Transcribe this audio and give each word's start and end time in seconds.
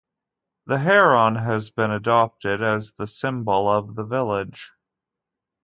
The 0.65 0.79
heron 0.79 1.35
has 1.35 1.69
been 1.69 1.91
adopted 1.91 2.59
as 2.59 2.93
the 2.93 3.05
symbol 3.05 3.69
of 3.69 3.93
the 3.95 4.03
village. 4.03 4.71